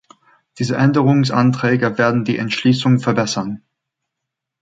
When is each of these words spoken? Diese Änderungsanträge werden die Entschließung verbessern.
Diese 0.57 0.77
Änderungsanträge 0.77 1.99
werden 1.99 2.23
die 2.25 2.39
Entschließung 2.39 2.97
verbessern. 2.99 3.61